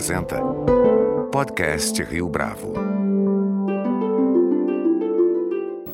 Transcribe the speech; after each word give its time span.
apresenta 0.00 0.40
Podcast 1.30 2.02
Rio 2.02 2.26
Bravo. 2.26 2.72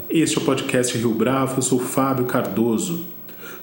Este 0.09 0.39
é 0.39 0.41
o 0.41 0.45
podcast 0.45 0.97
Rio 0.97 1.13
Bravo, 1.13 1.59
eu 1.59 1.63
sou 1.63 1.81
Fábio 1.81 2.25
Cardoso. 2.25 3.05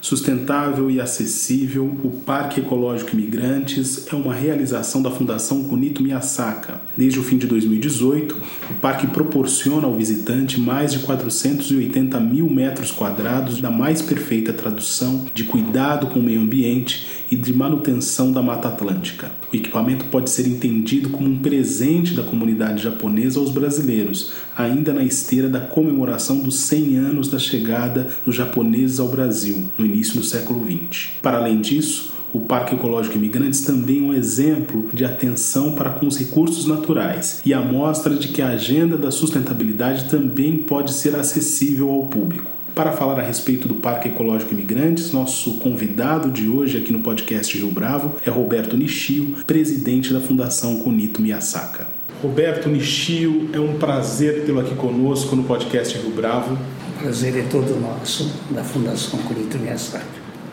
Sustentável 0.02 0.90
e 0.90 1.00
acessível, 1.00 1.86
o 1.86 2.10
Parque 2.26 2.60
Ecológico 2.60 3.16
Imigrantes 3.16 4.06
é 4.12 4.14
uma 4.14 4.34
realização 4.34 5.00
da 5.00 5.10
Fundação 5.10 5.64
Kunito 5.64 6.02
Miyasaka. 6.02 6.78
Desde 6.94 7.18
o 7.18 7.22
fim 7.22 7.38
de 7.38 7.46
2018, 7.46 8.36
o 8.70 8.74
parque 8.82 9.06
proporciona 9.06 9.86
ao 9.86 9.94
visitante 9.94 10.60
mais 10.60 10.92
de 10.92 10.98
480 10.98 12.20
mil 12.20 12.50
metros 12.50 12.90
quadrados 12.90 13.62
da 13.62 13.70
mais 13.70 14.02
perfeita 14.02 14.52
tradução 14.52 15.24
de 15.32 15.44
cuidado 15.44 16.08
com 16.08 16.18
o 16.18 16.22
meio 16.22 16.42
ambiente 16.42 17.13
e 17.30 17.36
de 17.36 17.52
manutenção 17.52 18.32
da 18.32 18.42
Mata 18.42 18.68
Atlântica. 18.68 19.30
O 19.52 19.56
equipamento 19.56 20.04
pode 20.06 20.30
ser 20.30 20.46
entendido 20.46 21.10
como 21.10 21.28
um 21.28 21.38
presente 21.38 22.14
da 22.14 22.22
comunidade 22.22 22.82
japonesa 22.82 23.40
aos 23.40 23.50
brasileiros, 23.50 24.32
ainda 24.56 24.92
na 24.92 25.02
esteira 25.02 25.48
da 25.48 25.60
comemoração 25.60 26.38
dos 26.38 26.56
100 26.60 26.96
anos 26.96 27.28
da 27.28 27.38
chegada 27.38 28.08
dos 28.24 28.34
japoneses 28.34 29.00
ao 29.00 29.08
Brasil, 29.08 29.64
no 29.76 29.84
início 29.84 30.16
do 30.16 30.24
século 30.24 30.64
XX. 30.64 31.08
Para 31.22 31.38
além 31.38 31.60
disso, 31.60 32.14
o 32.34 32.40
Parque 32.40 32.74
Ecológico 32.74 33.16
Imigrantes 33.16 33.60
também 33.60 34.00
é 34.00 34.02
um 34.02 34.12
exemplo 34.12 34.88
de 34.92 35.04
atenção 35.04 35.72
para 35.72 35.90
com 35.90 36.08
os 36.08 36.18
recursos 36.18 36.66
naturais 36.66 37.40
e 37.46 37.54
a 37.54 37.60
mostra 37.60 38.16
de 38.16 38.26
que 38.26 38.42
a 38.42 38.48
agenda 38.48 38.98
da 38.98 39.12
sustentabilidade 39.12 40.10
também 40.10 40.56
pode 40.56 40.92
ser 40.92 41.14
acessível 41.14 41.88
ao 41.90 42.06
público. 42.06 42.53
Para 42.74 42.90
falar 42.90 43.20
a 43.20 43.22
respeito 43.22 43.68
do 43.68 43.74
Parque 43.74 44.08
Ecológico 44.08 44.52
Imigrantes, 44.52 45.12
nosso 45.12 45.58
convidado 45.58 46.28
de 46.28 46.48
hoje 46.48 46.76
aqui 46.76 46.92
no 46.92 46.98
podcast 46.98 47.56
Rio 47.56 47.70
Bravo 47.70 48.16
é 48.26 48.30
Roberto 48.30 48.76
Nishio, 48.76 49.36
presidente 49.46 50.12
da 50.12 50.20
Fundação 50.20 50.80
Kunito 50.80 51.22
Miyasaka. 51.22 51.86
Roberto 52.20 52.68
Nishio, 52.68 53.48
é 53.52 53.60
um 53.60 53.78
prazer 53.78 54.44
tê-lo 54.44 54.58
aqui 54.58 54.74
conosco 54.74 55.36
no 55.36 55.44
podcast 55.44 55.96
Rio 55.96 56.10
Bravo. 56.10 56.58
O 56.96 56.98
prazer 57.00 57.36
é 57.36 57.42
todo 57.42 57.80
nosso, 57.80 58.32
da 58.50 58.64
Fundação 58.64 59.20
Kunito 59.20 59.56
Miyasaka. 59.56 60.04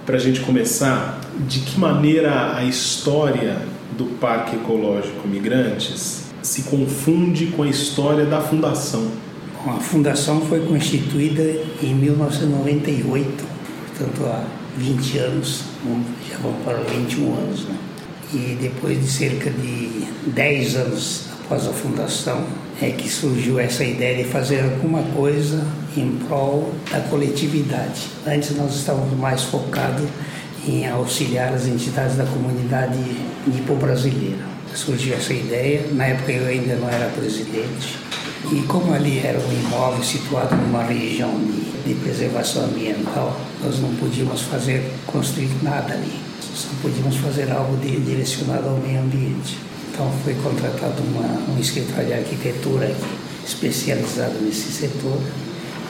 Para 0.06 0.18
a 0.18 0.20
gente 0.20 0.42
começar, 0.42 1.20
de 1.48 1.62
que 1.62 1.80
maneira 1.80 2.56
a 2.56 2.64
história 2.64 3.58
do 3.98 4.06
Parque 4.20 4.58
Ecológico 4.58 5.28
Imigrantes 5.28 6.26
se 6.44 6.64
confunde 6.64 7.48
com 7.48 7.64
a 7.64 7.68
história 7.68 8.26
da 8.26 8.42
Fundação? 8.42 9.31
A 9.68 9.80
Fundação 9.80 10.42
foi 10.42 10.66
constituída 10.66 11.44
em 11.84 11.94
1998, 11.94 13.46
portanto 13.88 14.26
há 14.26 14.44
20 14.76 15.18
anos, 15.20 15.62
já 16.28 16.38
vão 16.40 16.54
para 16.66 16.80
21 16.80 17.34
anos. 17.36 17.66
Né? 17.66 17.76
E 18.34 18.58
depois 18.60 19.00
de 19.00 19.08
cerca 19.08 19.52
de 19.52 20.08
10 20.32 20.76
anos 20.78 21.26
após 21.44 21.68
a 21.68 21.74
fundação, 21.74 22.44
é 22.82 22.90
que 22.90 23.08
surgiu 23.08 23.60
essa 23.60 23.84
ideia 23.84 24.24
de 24.24 24.30
fazer 24.32 24.64
alguma 24.64 25.04
coisa 25.16 25.64
em 25.96 26.18
prol 26.28 26.74
da 26.90 27.00
coletividade. 27.02 28.08
Antes 28.26 28.56
nós 28.58 28.74
estávamos 28.74 29.16
mais 29.20 29.44
focados 29.44 30.08
em 30.68 30.88
auxiliar 30.88 31.54
as 31.54 31.68
entidades 31.68 32.16
da 32.16 32.26
comunidade 32.26 32.98
nipo-brasileira. 33.46 34.50
Surgiu 34.74 35.14
essa 35.14 35.34
ideia, 35.34 35.86
na 35.92 36.06
época 36.06 36.32
eu 36.32 36.48
ainda 36.48 36.76
não 36.78 36.90
era 36.90 37.10
presidente, 37.10 38.01
e 38.50 38.62
como 38.64 38.94
ali 38.94 39.20
era 39.20 39.40
um 39.40 39.52
imóvel 39.54 40.04
situado 40.04 40.56
numa 40.56 40.84
região 40.84 41.30
de, 41.40 41.94
de 41.94 41.96
preservação 42.02 42.66
ambiental, 42.66 43.40
nós 43.64 43.80
não 43.80 43.94
podíamos 43.96 44.42
fazer, 44.42 44.92
construir 45.06 45.52
nada 45.62 45.94
ali. 45.94 46.20
Só 46.56 46.70
podíamos 46.82 47.18
fazer 47.18 47.52
algo 47.52 47.78
de, 47.78 48.00
direcionado 48.00 48.68
ao 48.68 48.78
meio 48.78 49.00
ambiente. 49.00 49.58
Então 49.92 50.12
foi 50.24 50.34
contratado 50.36 51.02
uma, 51.04 51.54
um 51.54 51.60
escritório 51.60 52.08
de 52.08 52.14
arquitetura 52.14 52.94
especializado 53.46 54.40
nesse 54.42 54.72
setor. 54.72 55.20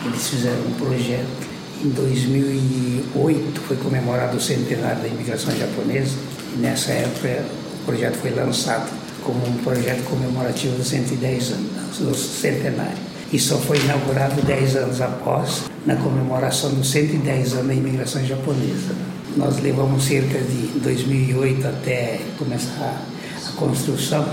Eles 0.06 0.28
fizeram 0.28 0.62
um 0.68 0.74
projeto. 0.74 1.52
Em 1.84 1.90
2008 1.90 3.62
foi 3.62 3.78
comemorado 3.78 4.38
o 4.38 4.42
centenário 4.42 5.02
da 5.02 5.08
imigração 5.08 5.56
japonesa. 5.56 6.16
E 6.56 6.60
nessa 6.60 6.92
época 6.92 7.46
o 7.82 7.86
projeto 7.86 8.18
foi 8.18 8.32
lançado 8.32 9.01
como 9.24 9.46
um 9.48 9.58
projeto 9.64 10.04
comemorativo 10.04 10.76
dos 10.76 10.88
110 10.88 11.52
anos, 11.52 11.98
do 12.00 12.16
centenário. 12.16 12.98
E 13.32 13.40
só 13.40 13.58
foi 13.58 13.78
inaugurado 13.80 14.42
10 14.42 14.76
anos 14.76 15.02
após, 15.02 15.64
na 15.86 15.96
comemoração 15.96 16.72
dos 16.72 16.90
110 16.92 17.54
anos 17.54 17.68
da 17.68 17.74
imigração 17.74 18.26
japonesa. 18.26 18.94
Nós 19.38 19.62
levamos 19.62 20.04
cerca 20.04 20.40
de 20.40 20.80
2008 20.80 21.68
até 21.68 22.20
começar 22.38 23.02
a 23.48 23.52
construção, 23.56 24.28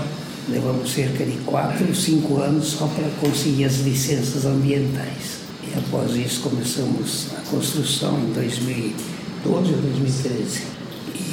levamos 0.49 0.91
cerca 0.91 1.23
de 1.23 1.37
4 1.45 1.87
ou 1.87 1.95
5 1.95 2.37
anos 2.37 2.67
só 2.67 2.87
para 2.87 3.09
conseguir 3.21 3.65
as 3.65 3.79
licenças 3.79 4.45
ambientais. 4.45 5.39
E 5.63 5.77
após 5.77 6.15
isso 6.15 6.41
começamos 6.41 7.27
a 7.37 7.41
construção 7.49 8.19
em 8.19 8.33
2012 8.33 9.73
ou 9.73 9.77
2013 9.77 10.78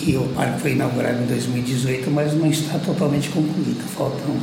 e 0.06 0.16
o 0.16 0.28
parque 0.34 0.60
foi 0.60 0.72
inaugurado 0.72 1.22
em 1.22 1.26
2018, 1.26 2.10
mas 2.10 2.34
não 2.34 2.50
está 2.50 2.78
totalmente 2.78 3.28
concluído. 3.30 3.82
Faltam, 3.96 4.36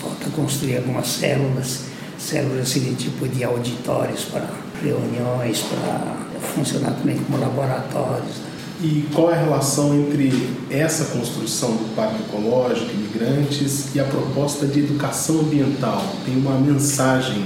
falta 0.00 0.30
construir 0.30 0.78
algumas 0.78 1.08
células, 1.08 1.84
células 2.18 2.68
seria 2.68 2.92
tipo 2.94 3.26
de 3.28 3.44
auditórios 3.44 4.24
para 4.24 4.48
reuniões, 4.82 5.60
para 5.60 6.16
funcionar 6.40 6.92
também 6.92 7.16
como 7.18 7.38
laboratórios. 7.38 8.36
Né? 8.36 8.52
E 8.82 9.08
qual 9.14 9.30
é 9.30 9.34
a 9.34 9.40
relação 9.40 9.94
entre 9.94 10.32
essa 10.68 11.16
construção 11.16 11.70
do 11.70 11.94
Parque 11.94 12.22
Ecológico, 12.22 12.90
imigrantes, 12.92 13.94
e 13.94 14.00
a 14.00 14.04
proposta 14.04 14.66
de 14.66 14.80
educação 14.80 15.40
ambiental? 15.40 16.04
Tem 16.24 16.36
uma 16.36 16.58
mensagem 16.58 17.44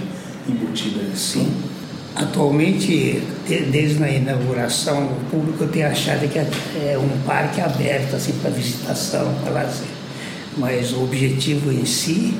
embutida 0.49 1.03
nisso? 1.03 1.39
Sim. 1.41 1.76
Atualmente, 2.17 3.23
desde 3.47 4.03
a 4.03 4.09
inauguração, 4.09 5.05
o 5.05 5.31
público 5.31 5.67
tem 5.67 5.85
achado 5.85 6.27
que 6.27 6.39
é 6.39 6.99
um 6.99 7.27
parque 7.27 7.61
aberto 7.61 8.17
assim, 8.17 8.33
para 8.41 8.51
visitação, 8.51 9.35
para 9.45 9.53
lazer. 9.53 9.87
Mas 10.57 10.95
o 10.95 11.05
objetivo 11.05 11.71
em 11.71 11.85
si 11.85 12.35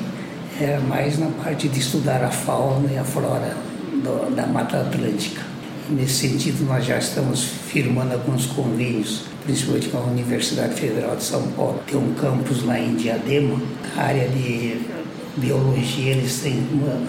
é 0.59 0.79
mais 0.79 1.19
na 1.19 1.27
parte 1.27 1.67
de 1.67 1.79
estudar 1.79 2.23
a 2.23 2.31
fauna 2.31 2.91
e 2.91 2.97
a 2.97 3.03
flora 3.03 3.55
do, 4.03 4.35
da 4.35 4.47
Mata 4.47 4.77
Atlântica. 4.81 5.43
nesse 5.91 6.27
sentido, 6.27 6.65
nós 6.65 6.83
já 6.83 6.97
estamos 6.97 7.43
firmando 7.43 8.13
alguns 8.13 8.47
convênios, 8.47 9.25
principalmente 9.45 9.89
com 9.89 9.99
a 9.99 10.01
Universidade 10.01 10.73
Federal 10.73 11.15
de 11.15 11.23
São 11.23 11.43
Paulo. 11.49 11.79
Tem 11.85 11.99
um 11.99 12.15
campus 12.15 12.63
lá 12.63 12.79
em 12.79 12.95
Diadema, 12.95 13.61
área 13.95 14.27
de 14.27 14.96
biologia, 15.37 16.11
eles 16.11 16.39
têm 16.39 16.63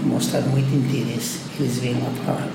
mostrado 0.05 0.49
muito 0.51 0.75
interesse. 0.75 1.39
Eles 1.59 1.79
vêm 1.79 1.95
lá 1.95 2.11
para 2.25 2.49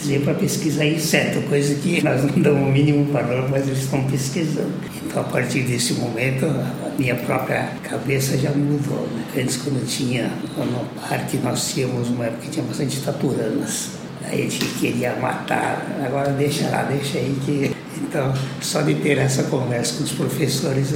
eles 0.00 0.06
vêm 0.06 0.20
para 0.20 0.34
pesquisar 0.34 0.86
inseto, 0.86 1.42
coisa 1.42 1.74
que 1.74 2.02
nós 2.02 2.22
não 2.24 2.42
damos 2.42 2.68
o 2.68 2.72
mínimo 2.72 3.12
valor, 3.12 3.50
mas 3.50 3.66
eles 3.66 3.80
estão 3.80 4.02
pesquisando. 4.04 4.72
Então, 5.04 5.20
a 5.20 5.24
partir 5.26 5.62
desse 5.62 5.92
momento, 5.94 6.46
a 6.46 6.90
minha 6.98 7.14
própria 7.16 7.72
cabeça 7.82 8.38
já 8.38 8.50
mudou. 8.50 9.06
Né? 9.08 9.24
Antes, 9.36 9.58
quando 9.58 9.86
tinha 9.86 10.30
no 10.56 11.00
parque, 11.00 11.36
nós 11.38 11.72
tínhamos 11.74 12.08
uma 12.08 12.26
época 12.26 12.42
que 12.42 12.50
tinha 12.50 12.64
bastante 12.64 12.98
taturanas. 13.02 13.90
Aí 14.24 14.46
a 14.46 14.50
gente 14.50 14.64
queria 14.78 15.16
matar, 15.16 15.86
agora 16.04 16.30
deixa 16.32 16.68
lá, 16.68 16.82
deixa 16.84 17.18
aí 17.18 17.36
que. 17.44 17.70
Então, 18.00 18.32
só 18.60 18.80
de 18.80 18.94
ter 18.94 19.18
essa 19.18 19.42
conversa 19.44 19.98
com 19.98 20.04
os 20.04 20.12
professores, 20.12 20.92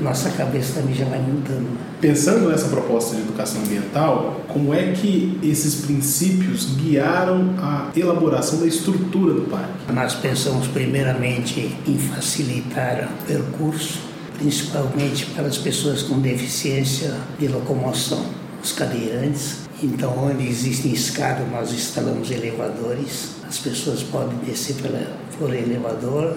nossa 0.00 0.30
cabeça 0.30 0.80
também 0.80 0.94
já 0.94 1.04
vai 1.04 1.20
mudando. 1.20 1.78
Pensando 2.00 2.48
nessa 2.48 2.68
proposta 2.68 3.16
de 3.16 3.22
educação 3.22 3.60
ambiental, 3.62 4.40
como 4.48 4.72
é 4.72 4.92
que 4.92 5.38
esses 5.42 5.76
princípios 5.76 6.74
guiaram 6.76 7.54
a 7.58 7.90
elaboração 7.96 8.60
da 8.60 8.66
estrutura 8.66 9.34
do 9.34 9.42
parque? 9.50 9.92
Nós 9.92 10.14
pensamos 10.14 10.68
primeiramente 10.68 11.76
em 11.86 11.98
facilitar 11.98 13.08
o 13.10 13.26
percurso, 13.26 13.98
principalmente 14.38 15.26
para 15.26 15.46
as 15.46 15.58
pessoas 15.58 16.02
com 16.02 16.20
deficiência 16.20 17.14
de 17.38 17.48
locomoção, 17.48 18.24
os 18.62 18.72
cadeirantes. 18.72 19.68
Então, 19.82 20.12
onde 20.18 20.46
existem 20.46 20.92
escadas, 20.92 21.48
nós 21.50 21.72
instalamos 21.72 22.30
elevadores. 22.30 23.36
As 23.48 23.58
pessoas 23.58 24.02
podem 24.02 24.36
descer 24.38 24.76
pela, 24.76 25.16
por 25.38 25.54
elevador 25.54 26.36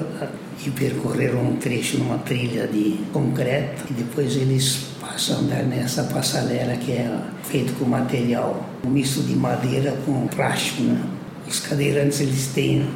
e 0.65 0.69
percorrer 0.69 1.35
um 1.35 1.55
trecho 1.55 1.97
numa 1.97 2.19
trilha 2.19 2.67
de 2.67 2.99
concreto 3.11 3.83
e 3.89 3.93
depois 3.93 4.35
eles 4.35 4.87
passam 4.99 5.37
a 5.37 5.39
andar 5.39 5.63
nessa 5.63 6.03
passarela 6.03 6.75
que 6.75 6.91
é 6.91 7.19
feito 7.43 7.73
com 7.73 7.85
material 7.85 8.69
um 8.85 8.89
misto 8.89 9.21
de 9.23 9.35
madeira 9.35 9.97
com 10.05 10.27
plástico. 10.27 10.83
Né? 10.83 11.01
Os 11.47 11.59
cadeirantes 11.59 12.19
eles 12.19 12.47
têm 12.47 12.87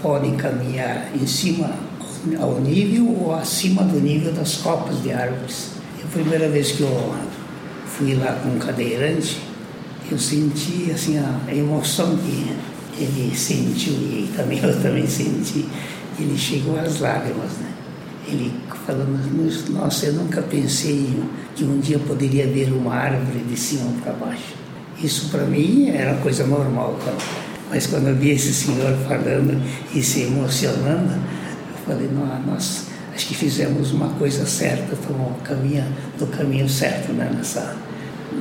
podem 0.00 0.34
caminhar 0.36 1.10
em 1.14 1.26
cima 1.26 1.70
ao 2.38 2.60
nível 2.60 3.06
ou 3.20 3.34
acima 3.34 3.82
do 3.82 4.00
nível 4.00 4.32
das 4.32 4.56
copas 4.56 5.02
de 5.02 5.12
árvores. 5.12 5.70
E 5.98 6.02
a 6.02 6.06
primeira 6.06 6.48
vez 6.48 6.72
que 6.72 6.80
eu 6.80 7.14
fui 7.86 8.14
lá 8.14 8.32
com 8.42 8.50
um 8.50 8.58
cadeirante, 8.58 9.38
eu 10.10 10.18
senti 10.18 10.90
assim 10.90 11.18
a 11.18 11.54
emoção 11.54 12.16
que 12.16 12.56
ele 13.02 13.34
sentiu 13.36 13.92
e 13.92 14.30
também 14.34 14.58
eu 14.64 14.82
também 14.82 15.06
senti 15.06 15.66
ele 16.22 16.38
chegou 16.38 16.78
às 16.78 17.00
lágrimas, 17.00 17.52
né? 17.58 17.70
ele 18.26 18.52
falando, 18.86 19.70
nossa, 19.70 20.06
eu 20.06 20.14
nunca 20.14 20.42
pensei 20.42 21.22
que 21.54 21.64
um 21.64 21.78
dia 21.78 21.98
poderia 21.98 22.46
ver 22.46 22.72
uma 22.72 22.94
árvore 22.94 23.40
de 23.40 23.56
cima 23.56 23.90
para 24.02 24.12
baixo. 24.12 24.54
Isso 25.02 25.28
para 25.30 25.44
mim 25.44 25.90
era 25.90 26.14
coisa 26.16 26.46
normal, 26.46 26.98
mas 27.70 27.86
quando 27.86 28.08
eu 28.08 28.16
vi 28.16 28.30
esse 28.30 28.52
senhor 28.52 28.96
falando 29.08 29.60
e 29.94 30.02
se 30.02 30.22
emocionando, 30.22 31.14
eu 31.14 31.86
falei, 31.86 32.08
nós 32.46 32.86
acho 33.14 33.26
que 33.26 33.34
fizemos 33.34 33.92
uma 33.92 34.08
coisa 34.10 34.46
certa, 34.46 34.94
estamos 34.94 35.42
caminho, 35.42 35.84
no 36.18 36.26
caminho 36.26 36.68
certo 36.68 37.12
né, 37.12 37.30
nessa, 37.34 37.76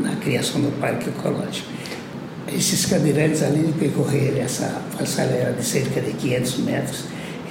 na 0.02 0.16
criação 0.18 0.62
do 0.62 0.72
parque 0.80 1.10
ecológico. 1.10 1.68
Esses 2.52 2.86
cadeirantes, 2.86 3.44
além 3.44 3.68
de 3.68 3.74
percorrer 3.74 4.40
essa 4.40 4.82
passarela 4.98 5.54
de 5.54 5.64
cerca 5.64 6.02
de 6.02 6.14
500 6.14 6.58
metros, 6.60 7.04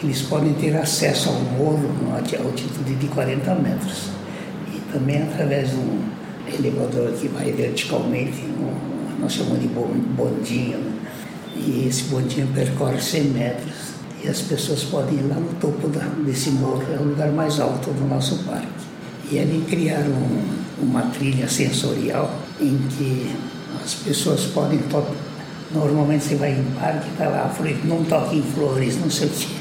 eles 0.03 0.23
podem 0.23 0.53
ter 0.55 0.77
acesso 0.77 1.29
ao 1.29 1.35
morro 1.35 1.91
a 2.13 2.43
altitude 2.43 2.95
de 2.95 3.07
40 3.09 3.55
metros. 3.57 4.11
E 4.75 4.81
também 4.93 5.23
através 5.23 5.71
de 5.71 5.77
um 5.77 6.03
elevador 6.47 7.13
que 7.13 7.29
vai 7.29 7.51
verticalmente, 7.53 8.41
um, 8.43 9.21
nós 9.21 9.33
chamamos 9.33 9.61
de 9.61 9.69
bondinho, 9.69 10.79
né? 10.79 10.93
e 11.57 11.87
esse 11.89 12.05
bondinho 12.05 12.47
percorre 12.55 13.01
100 13.01 13.25
metros 13.25 13.89
e 14.23 14.29
as 14.29 14.41
pessoas 14.41 14.83
podem 14.85 15.19
ir 15.19 15.29
lá 15.29 15.37
no 15.37 15.53
topo 15.55 15.89
da, 15.89 16.05
desse 16.25 16.51
morro, 16.51 16.83
é 16.93 16.97
o 16.97 17.05
lugar 17.05 17.31
mais 17.31 17.61
alto 17.61 17.91
do 17.91 18.09
nosso 18.09 18.37
parque. 18.45 18.67
E 19.31 19.39
ali 19.39 19.65
criaram 19.69 20.11
um, 20.11 20.43
uma 20.83 21.03
trilha 21.03 21.49
sensorial 21.49 22.35
em 22.61 22.77
que 22.97 23.31
as 23.85 23.95
pessoas 23.95 24.47
podem. 24.47 24.81
Normalmente 25.71 26.25
você 26.25 26.35
vai 26.37 26.53
em 26.53 26.65
parque, 26.81 27.11
está 27.11 27.29
lá, 27.29 27.55
não 27.85 28.03
toque 28.05 28.39
em 28.39 28.43
flores, 28.43 28.99
não 28.99 29.11
sei 29.11 29.29
o 29.29 29.31
quê. 29.31 29.58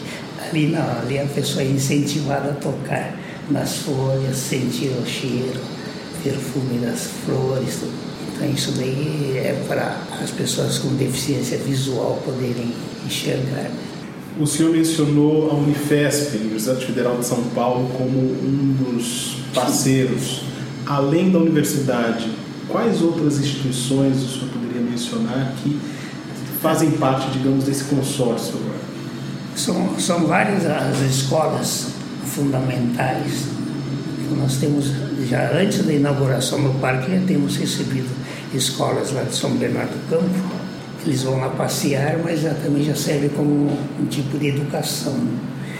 Ali 0.49 0.67
não, 0.67 0.99
ali 0.99 1.19
a 1.19 1.25
pessoa 1.25 1.61
é 1.61 1.67
incentivada 1.67 2.51
a 2.51 2.53
tocar 2.53 3.17
nas 3.49 3.77
folhas, 3.77 4.37
sentir 4.37 4.91
o 4.91 5.05
cheiro, 5.05 5.59
perfume 6.23 6.79
das 6.79 7.09
flores. 7.25 7.79
Então 8.33 8.49
isso 8.49 8.71
daí 8.73 9.33
é 9.37 9.63
para 9.67 9.97
as 10.21 10.31
pessoas 10.31 10.77
com 10.77 10.89
deficiência 10.95 11.57
visual 11.57 12.21
poderem 12.23 12.73
enxergar. 13.05 13.71
O 14.39 14.45
senhor 14.45 14.71
mencionou 14.71 15.49
a 15.49 15.55
Unifesp, 15.55 16.37
Universidade 16.37 16.85
Federal 16.85 17.17
de 17.17 17.25
São 17.25 17.43
Paulo, 17.55 17.89
como 17.97 18.19
um 18.19 18.75
dos 18.79 19.37
parceiros. 19.53 20.43
Além 20.85 21.31
da 21.31 21.39
universidade, 21.39 22.29
quais 22.69 23.01
outras 23.01 23.39
instituições 23.39 24.17
o 24.17 24.27
senhor 24.27 24.49
poderia 24.53 24.81
mencionar 24.81 25.53
que 25.63 25.77
fazem 26.61 26.91
parte, 26.91 27.31
digamos, 27.31 27.65
desse 27.65 27.85
consórcio? 27.85 28.55
São, 29.57 29.99
são 29.99 30.27
várias 30.27 30.67
as 30.67 30.99
escolas 30.99 31.87
fundamentais. 32.23 33.47
Nós 34.37 34.57
temos, 34.57 34.91
já 35.27 35.51
antes 35.51 35.83
da 35.83 35.93
inauguração 35.93 36.61
do 36.61 36.79
parque, 36.79 37.11
já 37.11 37.25
temos 37.25 37.57
recebido 37.57 38.07
escolas 38.53 39.11
lá 39.13 39.23
de 39.23 39.35
São 39.35 39.49
Bernardo 39.55 39.89
do 39.89 40.09
Campo. 40.11 40.57
Eles 41.03 41.23
vão 41.23 41.39
lá 41.39 41.49
passear, 41.49 42.19
mas 42.23 42.41
já, 42.41 42.53
também 42.53 42.83
já 42.83 42.93
serve 42.93 43.29
como 43.29 43.71
um 43.99 44.05
tipo 44.05 44.37
de 44.37 44.49
educação. 44.49 45.17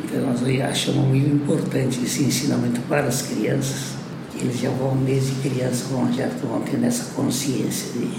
Então 0.04 0.22
nós 0.22 0.42
achamos 0.68 1.08
muito 1.08 1.36
importante 1.36 2.02
esse 2.04 2.24
ensinamento 2.24 2.82
para 2.90 3.06
as 3.06 3.22
crianças, 3.22 3.96
que 4.32 4.44
eles 4.44 4.60
já 4.60 4.72
vão, 4.72 4.98
desde 5.06 5.34
criança, 5.48 5.86
vão, 5.92 6.12
já 6.12 6.28
vão 6.42 6.62
tendo 6.62 6.84
essa 6.84 7.14
consciência 7.14 7.92
de 7.94 8.10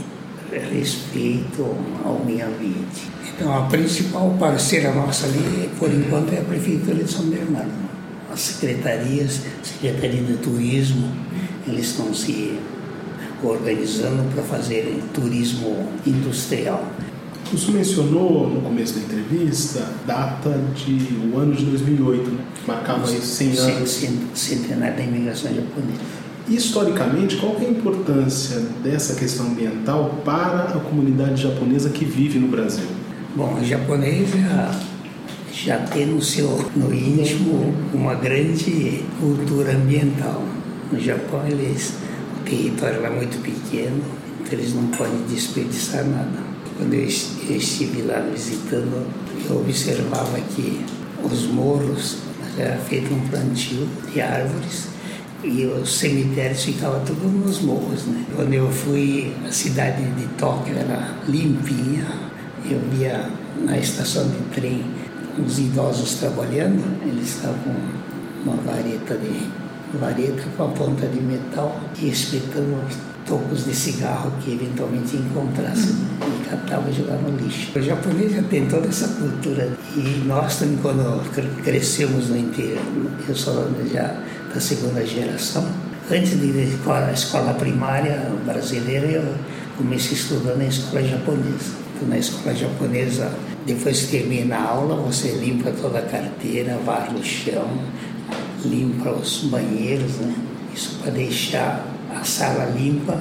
respeito 0.52 1.62
ao 2.04 2.22
meio 2.24 2.46
ambiente. 2.46 3.08
Então, 3.34 3.56
a 3.56 3.62
principal 3.66 4.34
parceira 4.38 4.92
nossa 4.92 5.26
ali, 5.26 5.70
por 5.78 5.92
enquanto, 5.92 6.32
é 6.32 6.38
a 6.38 6.44
Prefeitura 6.44 6.96
de 6.96 7.10
São 7.10 7.26
Bernardo. 7.26 7.88
As 8.32 8.40
secretarias, 8.40 9.42
Secretaria 9.62 10.22
de 10.22 10.36
Turismo, 10.38 11.10
eles 11.66 11.86
estão 11.86 12.12
se 12.12 12.58
organizando 13.42 14.24
para 14.34 14.42
fazer 14.42 15.02
turismo 15.14 15.88
industrial. 16.06 16.84
O 17.52 17.56
senhor 17.56 17.76
mencionou 17.76 18.50
no 18.50 18.60
começo 18.60 18.94
da 18.94 19.00
entrevista 19.00 19.88
data 20.06 20.60
de 20.74 21.30
o 21.32 21.38
ano 21.38 21.54
de 21.54 21.64
2008, 21.64 22.30
né? 22.30 22.44
marcava 22.66 23.08
aí 23.08 23.20
100 23.20 23.58
anos. 23.58 24.06
Centenário 24.34 24.96
da 24.96 25.02
imigração 25.02 25.54
japonesa. 25.54 26.27
Historicamente, 26.50 27.36
qual 27.36 27.56
é 27.60 27.66
a 27.66 27.70
importância 27.70 28.58
dessa 28.82 29.14
questão 29.14 29.48
ambiental 29.48 30.22
para 30.24 30.62
a 30.62 30.80
comunidade 30.80 31.42
japonesa 31.42 31.90
que 31.90 32.06
vive 32.06 32.38
no 32.38 32.48
Brasil? 32.48 32.86
Bom, 33.36 33.58
o 33.60 33.64
japonês 33.64 34.30
já, 35.52 35.78
tem 35.92 36.06
no 36.06 36.22
seu 36.22 36.48
no 36.74 36.94
íntimo 36.94 37.74
uma 37.92 38.14
grande 38.14 39.04
cultura 39.20 39.72
ambiental. 39.76 40.42
No 40.90 40.98
Japão, 40.98 41.46
eles, 41.46 41.92
o 42.40 42.44
território 42.48 43.04
é 43.04 43.10
muito 43.10 43.42
pequeno, 43.42 44.02
então 44.40 44.58
eles 44.58 44.74
não 44.74 44.86
podem 44.86 45.20
desperdiçar 45.28 46.02
nada. 46.06 46.38
Quando 46.78 46.94
eu 46.94 47.04
estive 47.04 48.02
lá 48.02 48.20
visitando, 48.20 49.06
eu 49.50 49.60
observava 49.60 50.40
que 50.56 50.80
os 51.22 51.46
morros 51.48 52.16
era 52.56 52.78
feito 52.78 53.12
um 53.12 53.20
plantio 53.28 53.86
de 54.10 54.22
árvores 54.22 54.97
e 55.43 55.64
os 55.67 55.99
cemitérios 55.99 56.64
ficavam 56.64 57.00
todos 57.05 57.32
nos 57.32 57.61
morros, 57.61 58.06
né? 58.06 58.25
Quando 58.35 58.52
eu 58.52 58.70
fui, 58.70 59.32
a 59.46 59.52
cidade 59.52 60.02
de 60.02 60.26
Tóquio 60.37 60.76
era 60.76 61.14
limpinha, 61.29 62.06
eu 62.69 62.81
via 62.90 63.31
na 63.64 63.79
estação 63.79 64.29
de 64.29 64.38
trem 64.55 64.85
os 65.44 65.58
idosos 65.58 66.14
trabalhando, 66.14 66.82
eles 67.06 67.37
estavam 67.37 67.56
com 67.62 68.50
uma 68.50 68.56
vareta 68.62 69.17
de 69.17 69.46
vareta 69.96 70.43
com 70.56 70.64
a 70.64 70.69
ponta 70.69 71.06
de 71.06 71.20
metal 71.20 71.81
e 71.99 72.11
espetando 72.11 72.76
tocos 73.26 73.64
de 73.64 73.75
cigarro 73.75 74.32
que 74.40 74.52
eventualmente 74.52 75.17
encontrassem 75.17 75.94
e 76.20 76.49
catava 76.49 76.90
e 76.90 76.93
jogava 76.93 77.29
no 77.29 77.38
lixo. 77.38 77.79
O 77.79 77.82
japonês 77.82 78.32
já 78.32 78.43
tem 78.43 78.67
toda 78.67 78.88
essa 78.88 79.06
cultura. 79.08 79.70
E 79.94 80.23
nós 80.26 80.56
também 80.56 80.79
quando 80.79 81.62
crescemos 81.62 82.29
no 82.29 82.38
interior, 82.38 82.81
eu 83.29 83.35
sou 83.35 83.70
já 83.93 84.19
da 84.52 84.60
segunda 84.60 85.04
geração. 85.06 85.66
Antes 86.10 86.40
de 86.40 86.46
ir 86.46 86.78
a 86.86 87.12
escola 87.12 87.52
primária 87.54 88.32
brasileira, 88.44 89.06
eu 89.06 89.34
comecei 89.76 90.14
estudando 90.14 90.58
na 90.58 90.64
escola 90.64 91.02
japonesa. 91.02 91.72
Na 92.06 92.16
escola 92.16 92.54
japonesa, 92.54 93.32
depois 93.66 94.02
que 94.02 94.18
termina 94.18 94.56
a 94.56 94.70
aula, 94.70 94.96
você 94.96 95.32
limpa 95.32 95.70
toda 95.72 95.98
a 95.98 96.02
carteira, 96.02 96.78
varre 96.86 97.14
o 97.18 97.24
chão, 97.24 97.68
limpa 98.64 99.11
os 99.11 99.44
banheiros, 99.44 100.12
né? 100.16 100.34
Isso 100.75 100.99
para 101.02 101.11
deixar 101.11 101.84
a 102.14 102.25
sala 102.25 102.66
limpa 102.66 103.20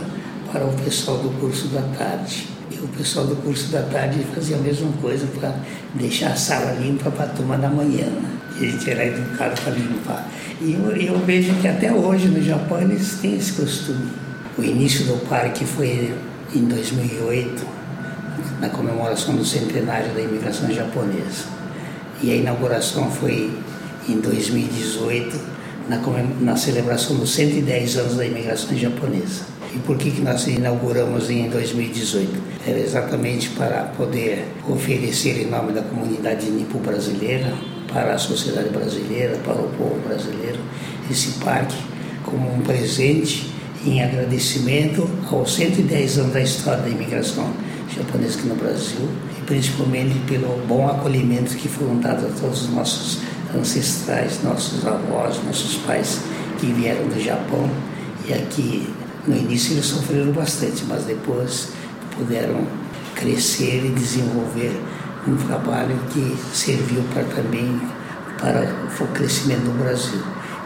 para 0.52 0.66
o 0.66 0.74
pessoal 0.84 1.18
do 1.18 1.30
curso 1.40 1.68
da 1.70 1.82
tarde. 1.98 2.48
E 2.72 2.75
o 2.75 2.88
pessoal 2.90 3.25
do 3.25 3.36
curso 3.38 3.72
da 3.72 3.82
tarde 3.82 4.20
fazia 4.34 4.58
a 4.58 4.60
mesma 4.60 4.92
coisa 5.02 5.28
para 5.40 5.56
deixar 5.96 6.32
a 6.32 6.36
sala 6.36 6.74
limpa 6.74 7.10
para 7.12 7.25
a 7.25 7.30
turma 7.30 7.58
da 7.58 7.70
manhã. 7.70 8.06
Né? 8.06 8.37
E 8.60 8.70
gente 8.72 8.90
era 8.90 9.06
educado 9.06 9.62
para 9.62 9.74
limpar. 9.74 10.28
E 10.60 10.74
eu, 10.74 10.96
eu, 10.96 11.20
vejo 11.20 11.54
que 11.56 11.68
até 11.68 11.92
hoje 11.92 12.28
no 12.28 12.42
Japão 12.42 12.82
eles 12.82 13.20
têm 13.22 13.38
esse 13.38 13.54
costume. 13.54 14.08
O 14.58 14.64
início 14.64 15.06
do 15.06 15.18
parque 15.28 15.64
foi 15.66 16.12
em 16.56 16.66
2008, 16.66 17.68
na 18.60 18.70
comemoração 18.70 19.36
do 19.36 19.46
centenário 19.46 20.12
da 20.14 20.22
imigração 20.22 20.72
japonesa. 20.72 21.46
E 22.24 22.32
a 22.32 22.36
inauguração 22.36 23.12
foi 23.12 23.52
em 24.10 24.20
2018, 24.20 25.40
na, 25.88 26.02
na 26.42 26.56
celebração 26.56 27.16
dos 27.18 27.36
110 27.36 27.98
anos 27.98 28.16
da 28.16 28.26
imigração 28.26 28.76
japonesa. 28.76 29.46
E 29.76 29.80
por 29.80 29.98
que, 29.98 30.10
que 30.10 30.22
nós 30.22 30.48
inauguramos 30.48 31.30
em 31.30 31.48
2018? 31.50 32.32
Era 32.66 32.80
exatamente 32.80 33.50
para 33.50 33.84
poder 33.96 34.48
oferecer 34.68 35.40
em 35.40 35.52
nome 35.52 35.74
da 35.74 35.84
comunidade 35.84 36.50
nipo-brasileira 36.50 37.77
para 37.98 38.13
a 38.13 38.18
sociedade 38.20 38.70
brasileira, 38.70 39.36
para 39.44 39.56
o 39.56 39.70
povo 39.70 40.00
brasileiro, 40.08 40.60
esse 41.10 41.32
parque 41.44 41.75
como 42.24 42.54
um 42.54 42.62
presente 42.62 43.51
em 43.84 44.04
agradecimento 44.04 45.10
aos 45.32 45.56
110 45.56 46.20
anos 46.20 46.34
da 46.34 46.42
história 46.42 46.84
da 46.84 46.89
imigração 46.89 47.51
japonesa 47.96 48.38
aqui 48.38 48.50
no 48.50 48.56
Brasil 48.56 49.10
e 49.36 49.42
principalmente 49.48 50.13
pelo 50.27 50.63
bom 50.68 50.88
acolhimento 50.88 51.56
que 51.56 51.68
foram 51.68 52.00
dados 52.00 52.25
a 52.25 52.39
todos 52.39 52.63
os 52.66 52.70
nossos 52.70 53.20
ancestrais, 53.56 54.44
nossos 54.44 54.86
avós, 54.86 55.44
nossos 55.44 55.77
pais 55.77 56.20
que 56.60 56.68
vieram 56.68 57.08
do 57.08 57.20
Japão. 57.20 57.68
E 58.27 58.34
aqui 58.34 58.88
no 59.25 59.36
início 59.36 59.74
eles 59.74 59.88
sofreram 59.88 60.32
bastante, 60.34 60.84
mas 60.88 61.04
depois 61.06 61.70
puderam 62.16 62.62
crescer 63.16 63.86
e 63.86 63.89
desenvolver 63.89 64.72
um 65.30 65.38
trabalho 65.38 65.98
que 66.10 66.36
serviu 66.54 67.04
para 67.14 67.24
também 67.24 67.80
para 68.40 68.68
o 69.04 69.08
crescimento 69.08 69.62
do 69.62 69.80
Brasil. 69.80 70.22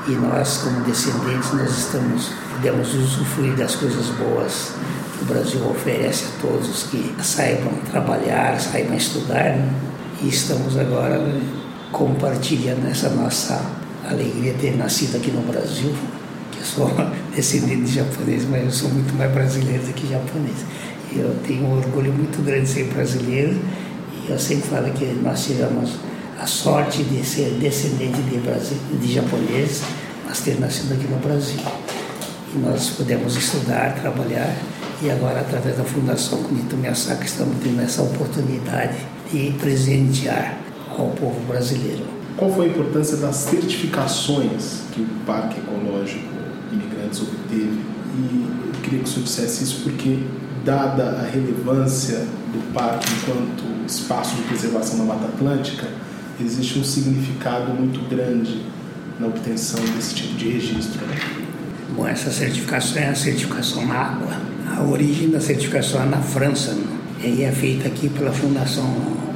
E 0.08 0.12
nós, 0.12 0.58
como 0.58 0.82
descendentes, 0.82 1.53
nós 1.53 1.77
estamos 1.77 2.32
podemos 2.62 2.94
usufruir 2.94 3.56
das 3.56 3.75
coisas 3.75 4.08
boas 4.10 4.74
que 5.18 5.24
o 5.24 5.25
Brasil 5.25 5.68
oferece 5.68 6.25
a 6.25 6.41
todos 6.41 6.84
que 6.84 7.12
saibam 7.24 7.74
trabalhar, 7.89 8.60
saibam 8.60 8.96
estudar. 8.96 9.56
Né? 9.56 9.74
E 10.22 10.30
estamos 10.30 10.77
agora 10.77 11.20
compartilhando 11.91 12.88
essa 12.88 13.10
nossa 13.10 13.60
alegria 14.08 14.53
de 14.53 14.60
ter 14.60 14.77
nascido 14.77 15.15
aqui 15.18 15.32
no 15.32 15.41
Brasil, 15.41 15.91
que 16.51 16.60
eu 16.60 16.65
sou 16.65 16.91
descendente 17.36 17.82
de 17.84 17.96
japonês, 17.96 18.46
mas 18.48 18.63
eu 18.63 18.72
sou 18.72 18.89
muito 18.89 19.13
mais 19.15 19.32
brasileiro 19.32 19.84
do 19.84 19.94
que 19.94 20.08
japonês. 20.08 20.58
Eu 21.13 21.36
tenho 21.46 21.65
um 21.65 21.77
orgulho 21.77 22.13
muito 22.13 22.44
grande 22.46 22.62
de 22.62 22.70
ser 22.70 22.84
brasileiro 22.94 23.60
eu 24.29 24.39
sempre 24.39 24.69
falo 24.69 24.91
que 24.93 25.05
nós 25.23 25.45
tivemos 25.45 25.91
a 26.39 26.45
sorte 26.45 27.03
de 27.03 27.23
ser 27.25 27.51
descendente 27.59 28.21
de, 28.23 28.97
de 28.97 29.13
japonês, 29.13 29.81
mas 30.25 30.41
ter 30.41 30.59
nascido 30.59 30.93
aqui 30.93 31.07
no 31.07 31.17
Brasil. 31.17 31.59
E 32.53 32.57
nós 32.59 32.89
pudemos 32.89 33.35
estudar, 33.35 33.95
trabalhar 34.01 34.55
e 35.03 35.09
agora, 35.09 35.39
através 35.39 35.77
da 35.77 35.83
Fundação 35.83 36.43
Kunito 36.43 36.77
Miyasaki, 36.77 37.25
estamos 37.25 37.55
tendo 37.63 37.81
essa 37.81 38.03
oportunidade 38.03 38.97
de 39.31 39.51
presentear 39.59 40.59
ao 40.95 41.07
povo 41.07 41.39
brasileiro. 41.47 42.05
Qual 42.37 42.53
foi 42.53 42.67
a 42.67 42.69
importância 42.69 43.17
das 43.17 43.35
certificações 43.35 44.81
que 44.91 45.01
o 45.01 45.07
Parque 45.25 45.59
Ecológico 45.59 46.31
Imigrantes 46.71 47.19
obteve? 47.19 47.79
E 48.15 48.45
eu 48.67 48.81
queria 48.83 48.99
que 48.99 49.05
o 49.05 49.07
senhor 49.07 49.23
dissesse 49.23 49.63
isso 49.63 49.81
porque, 49.83 50.19
dada 50.63 51.21
a 51.21 51.23
relevância 51.23 52.19
do 52.53 52.73
parque 52.73 53.07
enquanto 53.11 53.70
espaço 53.85 54.35
de 54.35 54.43
preservação 54.43 55.00
da 55.00 55.03
Mata 55.05 55.25
Atlântica, 55.25 55.88
existe 56.39 56.79
um 56.79 56.83
significado 56.83 57.73
muito 57.73 58.07
grande 58.09 58.61
na 59.19 59.27
obtenção 59.27 59.79
desse 59.95 60.15
tipo 60.15 60.35
de 60.35 60.50
registro. 60.50 61.01
Bom, 61.95 62.07
essa 62.07 62.31
certificação 62.31 63.01
é 63.01 63.09
a 63.09 63.15
certificação 63.15 63.85
na 63.85 63.95
água. 63.95 64.38
A 64.77 64.83
origem 64.83 65.29
da 65.29 65.39
certificação 65.39 66.01
é 66.01 66.05
na 66.05 66.21
França. 66.21 66.73
Né? 66.73 67.01
E 67.23 67.43
é 67.43 67.51
feita 67.51 67.88
aqui 67.88 68.09
pela 68.09 68.31
Fundação 68.31 68.85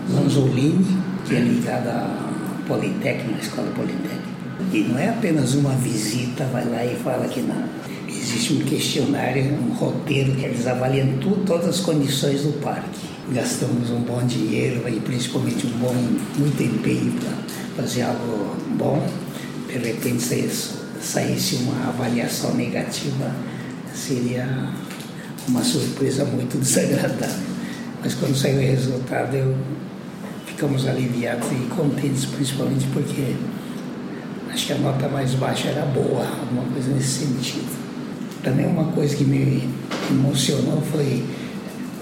Lanzolini, 0.10 0.98
que 1.26 1.36
é 1.36 1.40
ligada 1.40 1.90
à 1.92 2.62
Politécnica, 2.68 3.36
à 3.36 3.42
Escola 3.42 3.72
Politécnica. 3.76 4.26
E 4.72 4.80
não 4.80 4.98
é 4.98 5.10
apenas 5.10 5.54
uma 5.54 5.72
visita, 5.76 6.46
vai 6.46 6.66
lá 6.66 6.84
e 6.86 6.96
fala 6.96 7.28
que 7.28 7.42
não. 7.42 7.64
Existe 8.08 8.54
um 8.54 8.60
questionário, 8.60 9.54
um 9.54 9.74
roteiro 9.74 10.32
que 10.34 10.46
eles 10.46 10.66
avaliam 10.66 11.08
todas 11.46 11.68
as 11.68 11.80
condições 11.82 12.44
do 12.44 12.60
parque. 12.62 13.15
Gastamos 13.34 13.90
um 13.90 14.02
bom 14.02 14.24
dinheiro 14.24 14.88
e 14.88 15.00
principalmente 15.00 15.66
um 15.66 15.72
bom, 15.80 15.96
muito 16.38 16.62
empenho 16.62 17.12
para 17.14 17.82
fazer 17.84 18.04
algo 18.04 18.56
bom. 18.78 19.04
De 19.68 19.80
repente 19.80 20.22
saísse 21.02 21.56
uma 21.56 21.90
avaliação 21.90 22.54
negativa, 22.54 23.34
seria 23.96 24.70
uma 25.48 25.64
surpresa 25.64 26.24
muito 26.24 26.58
desagradável. 26.62 27.56
Mas 28.00 28.14
quando 28.14 28.36
saiu 28.36 28.58
o 28.58 28.62
resultado, 28.62 29.36
eu, 29.36 29.56
ficamos 30.46 30.88
aliviados 30.88 31.48
e 31.52 31.68
contentes, 31.76 32.26
principalmente 32.26 32.86
porque 32.94 33.36
acho 34.52 34.68
que 34.68 34.74
a 34.74 34.78
nota 34.78 35.08
mais 35.08 35.34
baixa 35.34 35.70
era 35.70 35.84
boa, 35.88 36.28
alguma 36.28 36.72
coisa 36.72 36.92
nesse 36.92 37.26
sentido. 37.26 37.76
Também 38.44 38.68
uma 38.68 38.92
coisa 38.92 39.16
que 39.16 39.24
me 39.24 39.68
emocionou 40.12 40.80
foi 40.92 41.26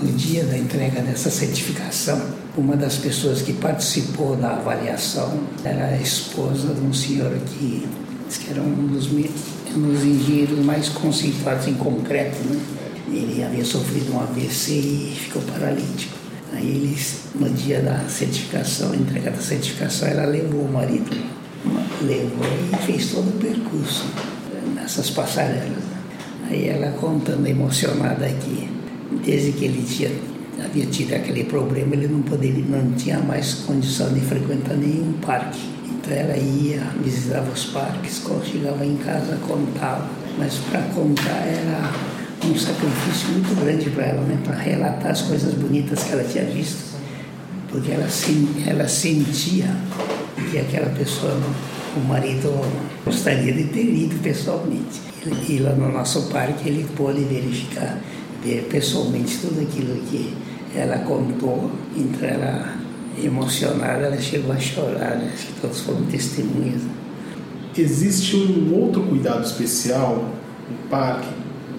no 0.01 0.11
dia 0.11 0.43
da 0.43 0.57
entrega 0.57 1.01
dessa 1.01 1.29
certificação, 1.29 2.21
uma 2.57 2.75
das 2.75 2.97
pessoas 2.97 3.41
que 3.41 3.53
participou 3.53 4.35
da 4.35 4.55
avaliação 4.55 5.39
era 5.63 5.87
a 5.87 5.97
esposa 5.97 6.73
de 6.73 6.81
um 6.81 6.93
senhor 6.93 7.31
que, 7.47 7.87
que 8.29 8.49
era 8.51 8.61
um 8.61 8.87
dos, 8.87 9.07
um 9.11 9.91
dos 9.91 10.03
engenheiros 10.03 10.59
mais 10.59 10.89
conceituados 10.89 11.67
em 11.67 11.73
concreto, 11.75 12.37
né? 12.47 12.59
Ele 13.07 13.43
havia 13.43 13.63
sofrido 13.63 14.13
um 14.13 14.19
AVC 14.19 14.71
e 14.71 15.15
ficou 15.15 15.41
paralítico. 15.43 16.17
Aí 16.53 16.67
eles, 16.67 17.21
no 17.35 17.49
dia 17.49 17.81
da 17.81 17.99
certificação, 18.07 18.93
entrega 18.93 19.31
da 19.31 19.41
certificação, 19.41 20.07
ela 20.07 20.25
levou 20.25 20.61
o 20.61 20.71
marido, 20.71 21.15
levou 22.01 22.45
e 22.71 22.85
fez 22.85 23.11
todo 23.11 23.27
o 23.27 23.39
percurso 23.39 24.05
nessas 24.75 25.09
passarelas. 25.09 25.83
Aí 26.49 26.67
ela 26.67 26.91
contando 26.91 27.47
emocionada 27.47 28.25
aqui, 28.25 28.69
desde 29.25 29.51
que 29.53 29.65
ele 29.65 29.83
tinha, 29.83 30.11
havia 30.63 30.85
tido 30.85 31.13
aquele 31.13 31.43
problema, 31.45 31.95
ele 31.95 32.07
não 32.07 32.21
poderia, 32.21 32.63
não 32.65 32.91
tinha 32.93 33.19
mais 33.19 33.55
condição 33.65 34.13
de 34.13 34.21
frequentar 34.21 34.75
nenhum 34.75 35.13
parque. 35.21 35.59
Então 35.85 36.13
ela 36.13 36.37
ia, 36.37 36.81
visitava 37.03 37.49
os 37.51 37.65
parques, 37.65 38.19
quando 38.19 38.45
chegava 38.45 38.85
em 38.85 38.97
casa 38.97 39.37
contava, 39.47 40.09
mas 40.37 40.55
para 40.69 40.81
contar 40.93 41.45
era 41.47 41.91
um 42.45 42.57
sacrifício 42.57 43.29
muito 43.29 43.55
grande 43.63 43.89
para 43.89 44.05
ela, 44.05 44.21
né? 44.23 44.37
para 44.43 44.55
relatar 44.55 45.11
as 45.11 45.21
coisas 45.21 45.53
bonitas 45.53 46.03
que 46.03 46.11
ela 46.11 46.23
tinha 46.23 46.43
visto, 46.45 46.97
porque 47.69 47.91
ela, 47.91 48.07
ela 48.67 48.87
sentia 48.87 49.67
que 50.51 50.57
aquela 50.57 50.89
pessoa, 50.89 51.39
o 51.95 51.99
marido, 52.01 52.51
gostaria 53.05 53.53
de 53.53 53.63
ter 53.65 53.85
ido 53.85 54.21
pessoalmente. 54.21 55.01
E 55.47 55.59
lá 55.59 55.71
no 55.71 55.91
nosso 55.91 56.23
parque 56.23 56.67
ele 56.67 56.85
pôde 56.95 57.21
verificar, 57.21 57.97
ver 58.43 58.67
pessoalmente 58.69 59.37
tudo 59.39 59.61
aquilo 59.61 59.95
que 60.05 60.33
ela 60.75 60.99
contou, 60.99 61.71
então 61.95 62.27
ela 62.27 62.75
emocionada, 63.21 64.05
ela 64.05 64.19
chegou 64.19 64.51
a 64.51 64.59
chorar, 64.59 65.17
né? 65.17 65.31
todos 65.61 65.81
foram 65.81 66.03
testemunhas. 66.05 66.81
Existe 67.77 68.35
um 68.35 68.73
outro 68.75 69.01
cuidado 69.03 69.43
especial 69.43 70.29
no 70.69 70.89
parque 70.89 71.27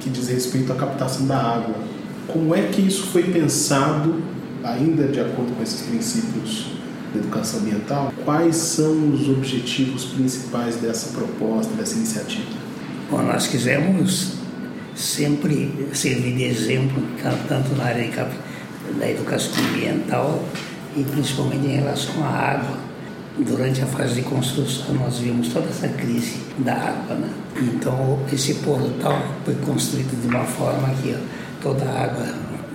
que 0.01 0.11
diz 0.11 0.29
respeito 0.29 0.73
à 0.73 0.77
captação 0.77 1.27
da 1.27 1.37
água. 1.37 1.75
Como 2.29 2.55
é 2.55 2.63
que 2.63 2.81
isso 2.83 3.05
foi 3.05 3.25
pensado, 3.25 4.23
ainda 4.63 5.09
de 5.09 5.21
acordo 5.21 5.57
com 5.57 5.63
esses 5.63 5.83
princípios 5.83 6.67
da 7.13 7.21
educação 7.21 7.61
ambiental? 7.61 8.13
Quais 8.25 8.57
são 8.57 9.11
os 9.13 9.29
objetivos 9.29 10.05
principais 10.05 10.77
dessa 10.77 11.11
proposta, 11.11 11.73
dessa 11.75 11.95
iniciativa? 11.95 12.47
Bom, 13.11 13.23
nós 13.23 13.47
quisemos 13.47 14.44
sempre 14.95 15.89
servir 15.93 16.37
de 16.37 16.45
exemplo, 16.45 17.03
tanto 17.49 17.75
na 17.77 17.85
área 17.85 18.29
da 18.99 19.11
educação 19.11 19.53
ambiental 19.65 20.43
e 20.97 21.03
principalmente 21.03 21.67
em 21.67 21.77
relação 21.77 22.23
à 22.23 22.29
água 22.29 22.79
durante 23.39 23.83
a 23.83 23.87
fase 23.87 24.15
de 24.15 24.23
construção 24.23 24.95
nós 24.95 25.19
vimos 25.19 25.49
toda 25.49 25.69
essa 25.69 25.89
crise 25.89 26.39
da 26.59 26.75
água, 26.75 27.17
né? 27.17 27.31
Então 27.57 28.21
esse 28.33 28.55
portal 28.55 29.21
foi 29.45 29.55
construído 29.57 30.21
de 30.21 30.29
uma 30.29 30.45
forma 30.45 30.89
que 31.03 31.17
toda 31.61 31.85
a 31.85 32.05
água 32.05 32.27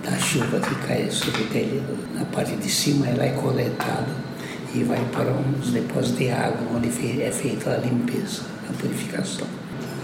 da 0.02 0.18
chuva 0.18 0.60
que 0.60 0.74
cai 0.86 1.10
sobre 1.10 1.42
o 1.42 1.46
telhado 1.46 1.98
na 2.14 2.24
parte 2.26 2.56
de 2.56 2.70
cima 2.70 3.06
ela 3.06 3.24
é 3.24 3.30
coletada 3.30 4.30
e 4.74 4.84
vai 4.84 5.02
para 5.12 5.32
uns 5.32 5.70
depósitos 5.70 6.18
de 6.18 6.30
água 6.30 6.60
onde 6.74 6.88
é 7.22 7.30
feita 7.30 7.70
a 7.70 7.76
limpeza, 7.78 8.42
a 8.68 8.72
purificação. 8.80 9.59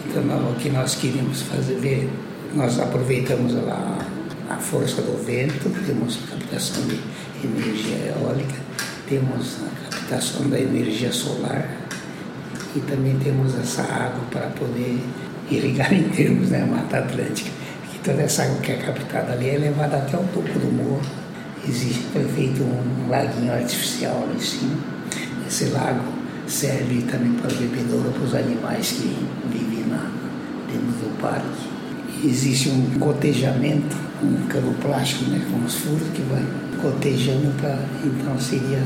Então 0.08 0.54
que 0.54 0.70
nós 0.70 0.94
queríamos 0.94 1.42
fazer, 1.42 1.74
ver, 1.76 2.10
nós 2.54 2.78
aproveitamos 2.78 3.52
lá 3.54 3.98
a 4.48 4.56
força 4.56 5.02
do 5.02 5.22
vento, 5.24 5.68
temos 5.84 6.18
captação 6.30 6.82
de 6.86 7.00
energia 7.44 8.14
eólica, 8.16 8.54
temos 9.08 9.56
a 9.62 9.90
captação 9.90 10.48
da 10.48 10.58
energia 10.58 11.12
solar 11.12 11.68
e 12.74 12.80
também 12.80 13.18
temos 13.18 13.54
essa 13.58 13.82
água 13.82 14.22
para 14.30 14.46
poder 14.50 14.98
irrigar 15.50 15.92
em 15.94 16.04
termos 16.04 16.50
da 16.50 16.58
né, 16.58 16.66
Mata 16.66 16.98
Atlântica. 16.98 17.50
Que 17.90 17.98
toda 17.98 18.22
essa 18.22 18.44
água 18.44 18.56
que 18.60 18.72
é 18.72 18.76
captada 18.76 19.32
ali 19.32 19.50
é 19.50 19.58
levada 19.58 19.96
até 19.96 20.16
o 20.16 20.24
topo 20.24 20.58
do 20.58 20.72
morro. 20.72 21.02
Existe, 21.68 22.04
foi 22.12 22.24
feito 22.24 22.62
um 22.62 23.08
laguinho 23.08 23.52
artificial 23.52 24.22
ali 24.22 24.36
em 24.36 24.40
cima. 24.40 24.76
Esse 25.46 25.64
lago 25.66 26.16
serve 26.46 27.02
também 27.02 27.32
para 27.32 27.50
bebedouro 27.54 28.10
para 28.12 28.22
os 28.22 28.34
animais 28.34 28.92
que 28.92 29.16
dentro 30.76 31.08
do 31.08 31.20
parque. 31.20 31.76
Existe 32.24 32.70
um 32.70 32.98
cotejamento, 32.98 33.96
um 34.22 34.46
cano 34.46 34.74
plástico 34.80 35.30
né, 35.30 35.40
com 35.50 35.64
os 35.64 35.74
furos 35.74 36.08
que 36.14 36.22
vai 36.22 36.42
cotejando 36.80 37.52
para. 37.60 37.78
Então 38.04 38.38
seria 38.38 38.82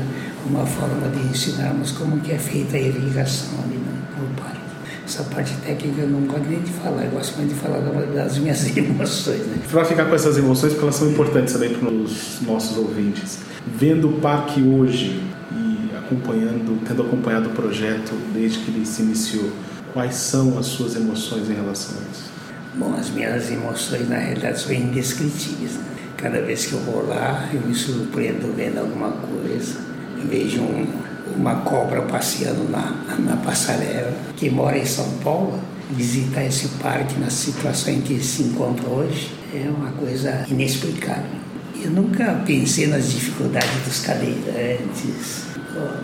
uma 0.49 0.65
forma 0.65 1.07
de 1.09 1.27
ensinarmos 1.29 1.91
como 1.91 2.19
que 2.19 2.31
é 2.31 2.37
feita 2.37 2.77
a 2.77 2.79
irrigação 2.79 3.59
ali 3.63 3.75
no, 3.75 4.23
no 4.23 4.33
parque. 4.35 4.59
Essa 5.05 5.23
parte 5.23 5.53
técnica 5.65 6.01
eu 6.01 6.09
não 6.09 6.21
gosto 6.21 6.47
nem 6.47 6.61
de 6.61 6.71
falar, 6.71 7.05
eu 7.05 7.11
gosto 7.11 7.37
mais 7.37 7.49
de 7.49 7.55
falar 7.55 7.79
das 7.79 8.37
minhas 8.37 8.65
emoções. 8.77 9.39
Né? 9.39 9.57
Para 9.69 9.85
ficar 9.85 10.05
com 10.05 10.15
essas 10.15 10.37
emoções, 10.37 10.73
porque 10.73 10.85
elas 10.85 10.95
são 10.95 11.09
importantes 11.09 11.53
também 11.53 11.73
para 11.73 11.89
os 11.89 12.41
nossos 12.41 12.77
ouvintes. 12.77 13.39
Vendo 13.77 14.09
o 14.09 14.13
parque 14.19 14.61
hoje 14.61 15.21
e 15.51 15.95
acompanhando, 15.97 16.81
tendo 16.85 17.01
acompanhado 17.01 17.49
o 17.49 17.51
projeto 17.51 18.13
desde 18.33 18.59
que 18.59 18.71
ele 18.71 18.85
se 18.85 19.01
iniciou, 19.01 19.49
quais 19.93 20.15
são 20.15 20.57
as 20.57 20.65
suas 20.67 20.95
emoções 20.95 21.49
em 21.49 21.53
relação 21.53 21.95
a 21.97 22.11
isso? 22.11 22.31
Bom, 22.75 22.93
as 22.93 23.09
minhas 23.09 23.51
emoções 23.51 24.07
na 24.07 24.17
realidade 24.17 24.59
são 24.59 24.73
indescritíveis. 24.73 25.73
Né? 25.73 25.85
Cada 26.17 26.41
vez 26.41 26.65
que 26.65 26.73
eu 26.73 26.79
vou 26.79 27.07
lá, 27.07 27.49
eu 27.53 27.61
me 27.61 27.75
surpreendo 27.75 28.55
vendo 28.55 28.79
alguma 28.79 29.11
coisa 29.11 29.91
vejo 30.27 30.61
um, 30.61 30.87
uma 31.35 31.55
cobra 31.61 32.01
passeando 32.03 32.69
na, 32.69 32.91
na 33.19 33.37
passarela, 33.37 34.13
que 34.35 34.49
mora 34.49 34.77
em 34.77 34.85
São 34.85 35.09
Paulo, 35.23 35.59
visitar 35.91 36.45
esse 36.45 36.67
parque 36.81 37.19
na 37.19 37.29
situação 37.29 37.93
em 37.93 38.01
que 38.01 38.19
se 38.23 38.43
encontra 38.43 38.87
hoje 38.87 39.31
é 39.53 39.69
uma 39.69 39.91
coisa 39.91 40.45
inexplicável. 40.49 41.41
Eu 41.83 41.91
nunca 41.91 42.41
pensei 42.45 42.87
nas 42.87 43.11
dificuldades 43.11 43.83
dos 43.83 43.99
cadeirantes, 44.01 45.45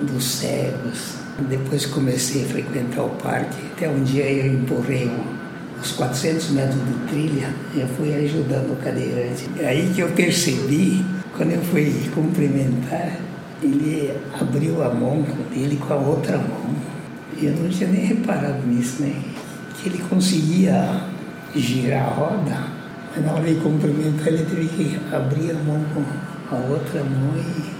dos 0.01 0.25
cegos, 0.25 1.16
Depois 1.39 1.85
comecei 1.85 2.43
a 2.43 2.47
frequentar 2.47 3.03
o 3.03 3.09
parque. 3.09 3.57
Até 3.75 3.87
um 3.87 4.03
dia 4.03 4.27
eu 4.29 4.53
empurrei 4.53 5.11
uns 5.79 5.91
400 5.91 6.49
metros 6.49 6.75
de 6.75 6.93
trilha, 7.07 7.53
eu 7.75 7.87
fui 7.89 8.13
ajudando 8.15 8.73
o 8.73 8.75
cadeirante. 8.77 9.47
Aí 9.59 9.91
que 9.93 10.01
eu 10.01 10.09
percebi, 10.09 11.05
quando 11.35 11.51
eu 11.51 11.61
fui 11.61 11.93
cumprimentar, 12.15 13.19
ele 13.61 14.11
abriu 14.39 14.83
a 14.83 14.89
mão 14.89 15.23
dele 15.53 15.77
com 15.77 15.93
a 15.93 15.97
outra 15.97 16.37
mão. 16.37 16.75
Eu 17.39 17.53
não 17.53 17.69
tinha 17.69 17.89
nem 17.89 18.05
reparado 18.05 18.65
nisso, 18.65 19.03
né? 19.03 19.13
Que 19.75 19.89
ele 19.89 19.99
conseguia 20.09 21.03
girar 21.55 22.07
a 22.07 22.09
roda, 22.09 22.63
mas 23.15 23.25
na 23.25 23.33
hora 23.33 23.45
de 23.45 23.59
cumprimentar 23.59 24.27
ele 24.27 24.43
teve 24.43 24.67
que 24.67 24.99
abrir 25.13 25.51
a 25.51 25.53
mão 25.53 25.83
com 25.93 26.55
a 26.55 26.59
outra 26.71 27.03
mão 27.03 27.33
e 27.37 27.76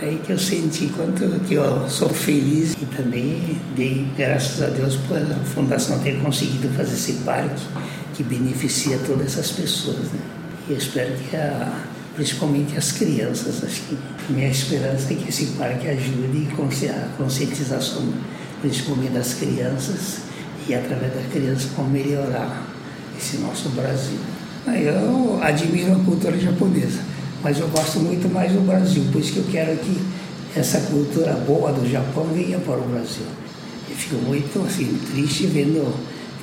aí 0.00 0.20
que 0.24 0.32
eu 0.32 0.38
senti 0.38 0.88
quanto 0.88 1.40
que 1.46 1.54
eu 1.54 1.88
sou 1.88 2.08
feliz 2.08 2.72
e 2.80 2.86
também 2.96 3.60
dei 3.74 4.06
graças 4.16 4.62
a 4.62 4.66
Deus 4.66 4.96
por 5.08 5.16
a 5.16 5.44
fundação 5.44 5.98
ter 6.00 6.20
conseguido 6.20 6.68
fazer 6.76 6.94
esse 6.94 7.12
parque 7.24 7.62
que 8.14 8.22
beneficia 8.22 8.98
todas 9.06 9.26
essas 9.26 9.50
pessoas, 9.50 10.12
né? 10.12 10.20
E 10.68 10.72
eu 10.72 10.78
espero 10.78 11.12
que 11.14 11.36
a, 11.36 11.84
principalmente 12.14 12.76
as 12.76 12.92
crianças, 12.92 13.62
acho 13.62 13.82
que 13.82 13.98
minha 14.30 14.48
esperança 14.48 15.12
é 15.12 15.16
que 15.16 15.28
esse 15.28 15.46
parque 15.58 15.88
ajude 15.88 16.48
a 16.88 17.08
conscientização 17.16 18.02
principalmente 18.60 19.12
das 19.12 19.34
crianças 19.34 20.18
e 20.68 20.74
através 20.74 21.14
das 21.14 21.26
crianças 21.32 21.70
como 21.76 21.90
melhorar 21.90 22.66
esse 23.16 23.38
nosso 23.38 23.68
Brasil. 23.70 24.18
Eu 24.66 25.38
admiro 25.42 25.92
a 25.92 26.04
cultura 26.04 26.36
japonesa, 26.38 27.00
mas 27.42 27.58
eu 27.58 27.68
gosto 27.68 28.00
muito 28.00 28.32
mais 28.32 28.52
do 28.52 28.60
Brasil, 28.66 29.04
por 29.12 29.20
isso 29.20 29.32
que 29.32 29.38
eu 29.38 29.46
quero 29.50 29.76
que 29.76 29.98
essa 30.54 30.80
cultura 30.80 31.32
boa 31.46 31.72
do 31.72 31.88
Japão 31.90 32.26
venha 32.34 32.58
para 32.58 32.78
o 32.78 32.88
Brasil. 32.88 33.26
Eu 33.88 33.96
fico 33.96 34.16
muito 34.22 34.64
assim, 34.66 34.98
triste 35.12 35.46
vendo 35.46 35.94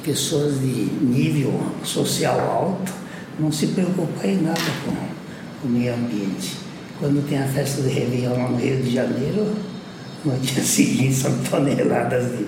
pessoas 0.03 0.59
de 0.59 0.89
nível 1.01 1.59
social 1.83 2.39
alto 2.39 3.03
não 3.39 3.51
se 3.51 3.67
preocupar 3.67 4.27
em 4.27 4.41
nada 4.41 4.59
com 4.85 5.67
o 5.67 5.71
meio 5.71 5.93
ambiente. 5.93 6.57
Quando 6.99 7.27
tem 7.27 7.39
a 7.39 7.47
festa 7.47 7.81
de 7.81 7.89
Réveillon 7.89 8.49
no 8.49 8.57
Rio 8.57 8.81
de 8.81 8.93
Janeiro, 8.93 9.55
no 10.23 10.37
dia 10.37 10.63
seguinte 10.63 11.15
são 11.15 11.35
toneladas 11.49 12.37
de 12.37 12.45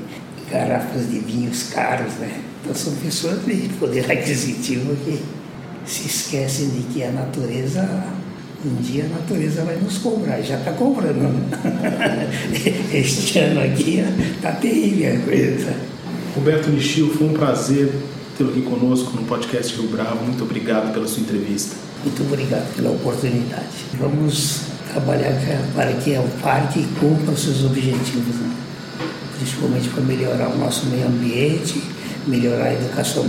garrafas 0.49 1.09
de 1.09 1.19
vinhos 1.19 1.63
caros, 1.63 2.13
né? 2.13 2.41
Então 2.61 2.75
são 2.75 2.93
pessoas 2.95 3.43
de 3.45 3.69
poder 3.79 4.09
aquisitivo 4.11 4.95
que 5.03 5.21
se 5.85 6.07
esquecem 6.07 6.69
de 6.69 6.81
que 6.83 7.03
a 7.03 7.11
natureza, 7.11 7.81
um 8.67 8.81
dia 8.81 9.05
a 9.05 9.07
natureza 9.07 9.63
vai 9.63 9.75
nos 9.77 9.97
cobrar, 9.99 10.41
já 10.41 10.57
está 10.57 10.71
cobrando. 10.71 11.29
Este 12.93 13.39
ano 13.39 13.61
aqui 13.61 14.03
está 14.35 14.51
terrível 14.53 15.15
a 15.15 15.19
coisa. 15.19 15.73
Roberto 16.35 16.69
Nichio, 16.69 17.13
foi 17.13 17.27
um 17.27 17.33
prazer 17.33 17.93
tê-lo 18.37 18.49
aqui 18.49 18.61
conosco 18.61 19.15
no 19.15 19.23
podcast 19.23 19.75
Rio 19.75 19.89
Bravo. 19.89 20.25
Muito 20.25 20.43
obrigado 20.43 20.93
pela 20.93 21.07
sua 21.07 21.21
entrevista. 21.21 21.75
Muito 22.03 22.21
obrigado 22.23 22.75
pela 22.75 22.91
oportunidade. 22.91 23.67
Vamos 23.93 24.61
trabalhar 24.91 25.33
para 25.75 25.93
que 25.93 26.11
o 26.17 26.27
parque 26.41 26.85
cumpra 26.99 27.35
seus 27.35 27.63
objetivos, 27.63 28.35
né? 28.35 28.51
principalmente 29.37 29.89
para 29.89 30.03
melhorar 30.03 30.49
o 30.49 30.57
nosso 30.57 30.85
meio 30.87 31.07
ambiente, 31.07 31.81
melhorar 32.27 32.65
a 32.65 32.73
educação 32.73 33.25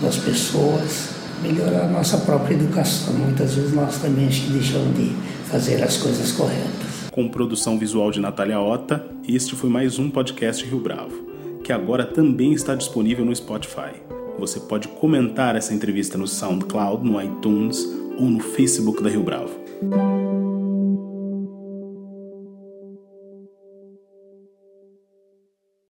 das 0.00 0.16
pessoas, 0.16 1.15
melhorar 1.42 1.84
a 1.84 1.88
nossa 1.88 2.18
própria 2.18 2.54
educação. 2.54 3.14
Muitas 3.14 3.54
vezes 3.54 3.72
nós 3.72 3.98
também 3.98 4.26
deixamos 4.26 4.96
de 4.96 5.10
fazer 5.46 5.82
as 5.82 5.96
coisas 5.96 6.32
corretas. 6.32 7.10
Com 7.10 7.28
produção 7.28 7.78
visual 7.78 8.10
de 8.10 8.20
Natália 8.20 8.60
Ota, 8.60 9.04
este 9.26 9.54
foi 9.54 9.70
mais 9.70 9.98
um 9.98 10.10
podcast 10.10 10.64
Rio 10.64 10.80
Bravo, 10.80 11.26
que 11.64 11.72
agora 11.72 12.04
também 12.04 12.52
está 12.52 12.74
disponível 12.74 13.24
no 13.24 13.34
Spotify. 13.34 13.94
Você 14.38 14.60
pode 14.60 14.88
comentar 14.88 15.56
essa 15.56 15.72
entrevista 15.72 16.18
no 16.18 16.28
SoundCloud, 16.28 17.08
no 17.08 17.20
iTunes 17.22 17.86
ou 18.18 18.26
no 18.26 18.40
Facebook 18.40 19.02
da 19.02 19.08
Rio 19.08 19.22
Bravo. 19.22 19.50